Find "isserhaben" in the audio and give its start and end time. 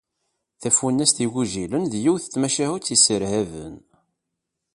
2.95-3.75